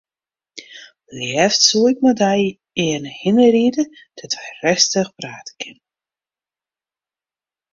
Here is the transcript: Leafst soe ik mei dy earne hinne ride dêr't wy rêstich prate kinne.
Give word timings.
Leafst 1.19 1.61
soe 1.69 1.85
ik 1.93 1.97
mei 2.03 2.15
dy 2.21 2.39
earne 2.85 3.11
hinne 3.21 3.47
ride 3.55 3.83
dêr't 4.17 4.37
wy 4.39 4.47
rêstich 4.61 5.11
prate 5.19 5.51
kinne. 5.59 5.83